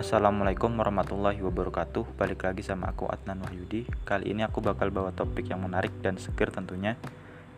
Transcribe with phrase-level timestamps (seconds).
[0.00, 2.16] Assalamualaikum warahmatullahi wabarakatuh.
[2.16, 3.84] Balik lagi sama aku Adnan Wahyudi.
[4.08, 6.96] Kali ini aku bakal bawa topik yang menarik dan seger tentunya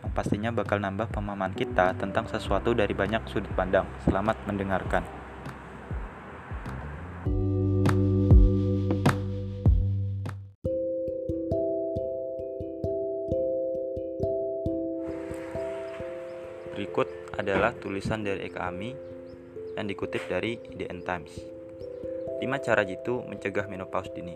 [0.02, 3.86] Yang pastinya bakal nambah pemahaman kita tentang sesuatu dari banyak sudut pandang.
[4.02, 5.06] Selamat mendengarkan.
[16.74, 17.06] Berikut
[17.38, 18.90] adalah tulisan dari Eka Ami
[19.78, 21.61] yang dikutip dari IDN Times
[22.42, 24.34] 5 cara jitu mencegah menopause dini.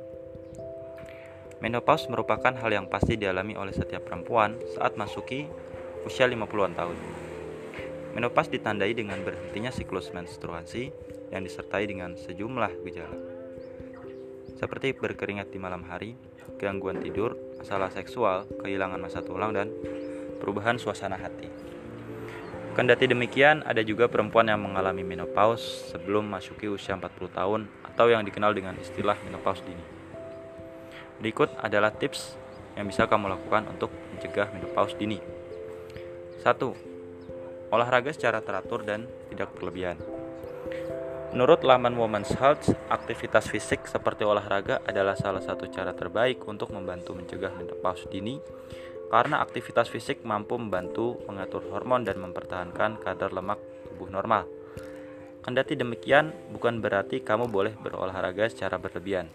[1.59, 5.51] Menopause merupakan hal yang pasti dialami oleh setiap perempuan saat masuki
[6.07, 6.99] usia 50-an tahun.
[8.15, 10.95] Menopause ditandai dengan berhentinya siklus menstruasi
[11.35, 13.19] yang disertai dengan sejumlah gejala.
[14.55, 16.15] Seperti berkeringat di malam hari,
[16.63, 19.75] gangguan tidur, masalah seksual, kehilangan masa tulang, dan
[20.39, 21.66] perubahan suasana hati.
[22.77, 28.21] Kendati demikian, ada juga perempuan yang mengalami menopause sebelum masuki usia 40 tahun atau yang
[28.21, 29.81] dikenal dengan istilah menopause dini.
[31.17, 32.37] Berikut adalah tips
[32.77, 35.17] yang bisa kamu lakukan untuk mencegah menopause dini.
[36.45, 37.73] 1.
[37.73, 39.97] Olahraga secara teratur dan tidak berlebihan.
[41.33, 47.17] Menurut laman Women's Health, aktivitas fisik seperti olahraga adalah salah satu cara terbaik untuk membantu
[47.17, 48.37] mencegah menopause dini
[49.07, 53.59] karena aktivitas fisik mampu membantu mengatur hormon dan mempertahankan kadar lemak
[53.91, 54.45] tubuh normal.
[55.47, 59.31] Kendati demikian, bukan berarti kamu boleh berolahraga secara berlebihan.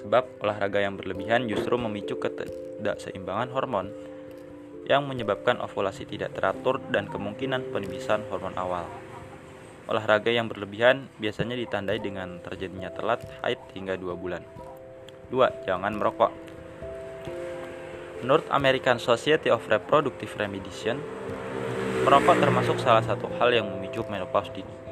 [0.00, 3.92] Sebab olahraga yang berlebihan justru memicu ketidakseimbangan hormon
[4.88, 8.88] yang menyebabkan ovulasi tidak teratur dan kemungkinan penipisan hormon awal.
[9.86, 14.42] Olahraga yang berlebihan biasanya ditandai dengan terjadinya telat haid hingga 2 bulan.
[15.30, 15.68] 2.
[15.68, 16.51] Jangan merokok.
[18.22, 21.02] Menurut American Society of Reproductive Remediation,
[22.06, 24.82] merokok termasuk salah satu hal yang memicu menopause dini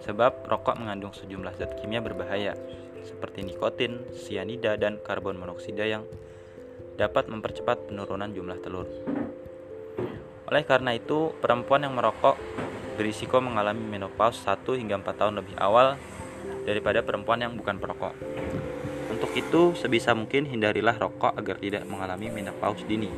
[0.00, 2.56] sebab rokok mengandung sejumlah zat kimia berbahaya
[3.00, 6.04] seperti nikotin, sianida, dan karbon monoksida yang
[7.00, 8.84] dapat mempercepat penurunan jumlah telur.
[10.50, 12.36] Oleh karena itu, perempuan yang merokok
[13.00, 15.96] berisiko mengalami menopause 1 hingga 4 tahun lebih awal
[16.68, 18.12] daripada perempuan yang bukan perokok.
[19.20, 23.12] Untuk itu, sebisa mungkin hindarilah rokok agar tidak mengalami menopause dini.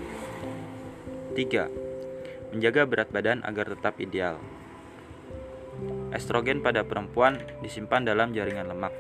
[1.39, 2.51] 3.
[2.51, 4.43] Menjaga berat badan agar tetap ideal.
[6.11, 8.91] Estrogen pada perempuan disimpan dalam jaringan lemak,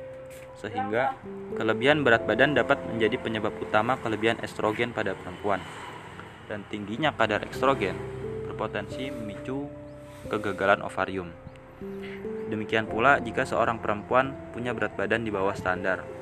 [0.62, 1.18] sehingga
[1.58, 5.58] kelebihan berat badan dapat menjadi penyebab utama kelebihan estrogen pada perempuan.
[6.46, 7.98] Dan tingginya kadar estrogen
[8.46, 9.66] berpotensi memicu
[10.30, 11.34] kegagalan ovarium.
[12.46, 16.21] Demikian pula jika seorang perempuan punya berat badan di bawah standar.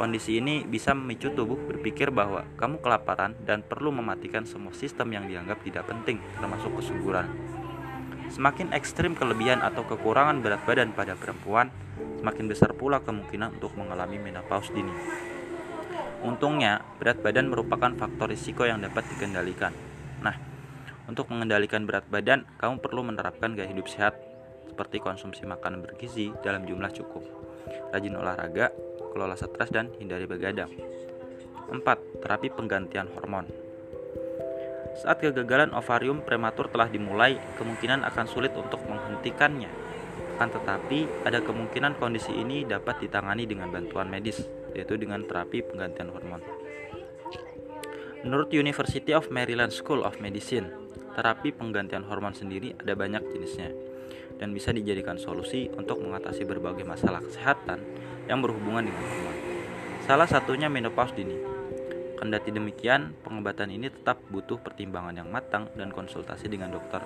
[0.00, 5.28] Kondisi ini bisa memicu tubuh berpikir bahwa kamu kelaparan dan perlu mematikan semua sistem yang
[5.28, 7.28] dianggap tidak penting, termasuk kesuburan.
[8.32, 11.68] Semakin ekstrim kelebihan atau kekurangan berat badan pada perempuan,
[12.16, 14.88] semakin besar pula kemungkinan untuk mengalami menopause dini.
[16.24, 19.76] Untungnya, berat badan merupakan faktor risiko yang dapat dikendalikan.
[20.24, 20.32] Nah,
[21.12, 24.16] untuk mengendalikan berat badan, kamu perlu menerapkan gaya hidup sehat
[24.64, 27.20] seperti konsumsi makanan bergizi dalam jumlah cukup,
[27.92, 28.72] rajin olahraga,
[29.10, 30.70] kelola stres dan hindari begadang.
[31.70, 32.22] 4.
[32.22, 33.46] Terapi penggantian hormon.
[34.98, 39.70] Saat kegagalan ovarium prematur telah dimulai, kemungkinan akan sulit untuk menghentikannya.
[40.34, 44.42] Akan tetapi, ada kemungkinan kondisi ini dapat ditangani dengan bantuan medis,
[44.74, 46.42] yaitu dengan terapi penggantian hormon.
[48.26, 50.68] Menurut University of Maryland School of Medicine,
[51.14, 53.89] terapi penggantian hormon sendiri ada banyak jenisnya
[54.40, 57.84] dan bisa dijadikan solusi untuk mengatasi berbagai masalah kesehatan
[58.24, 59.36] yang berhubungan dengan hormon.
[60.08, 61.36] Salah satunya menopause dini.
[62.16, 67.04] Kendati demikian, pengobatan ini tetap butuh pertimbangan yang matang dan konsultasi dengan dokter.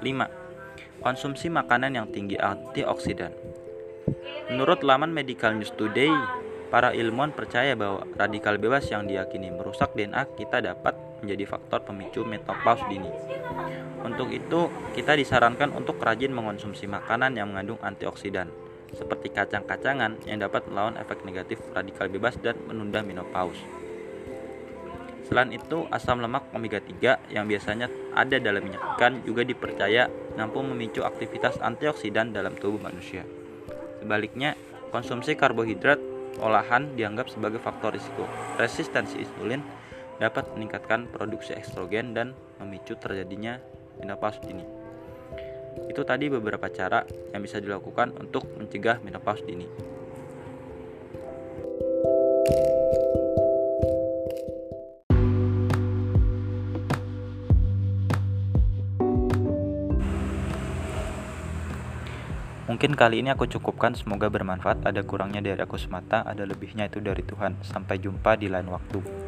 [0.00, 1.04] 5.
[1.04, 3.32] Konsumsi makanan yang tinggi antioksidan.
[4.48, 6.12] Menurut laman Medical News Today,
[6.68, 12.22] para ilmuwan percaya bahwa radikal bebas yang diyakini merusak DNA kita dapat menjadi faktor pemicu
[12.22, 13.10] menopause dini.
[14.02, 18.48] Untuk itu, kita disarankan untuk rajin mengonsumsi makanan yang mengandung antioksidan
[18.94, 23.60] seperti kacang-kacangan yang dapat melawan efek negatif radikal bebas dan menunda menopause.
[25.28, 30.08] Selain itu, asam lemak omega 3 yang biasanya ada dalam minyak ikan juga dipercaya
[30.40, 33.28] mampu memicu aktivitas antioksidan dalam tubuh manusia.
[34.00, 34.56] Sebaliknya,
[34.88, 36.00] konsumsi karbohidrat
[36.40, 38.24] olahan dianggap sebagai faktor risiko.
[38.56, 39.60] Resistensi insulin
[40.18, 43.62] dapat meningkatkan produksi estrogen dan memicu terjadinya
[44.02, 44.66] menopause dini.
[45.86, 49.66] Itu tadi beberapa cara yang bisa dilakukan untuk mencegah menopause dini.
[62.68, 64.86] Mungkin kali ini aku cukupkan, semoga bermanfaat.
[64.86, 67.58] Ada kurangnya dari aku semata, ada lebihnya itu dari Tuhan.
[67.64, 69.27] Sampai jumpa di lain waktu.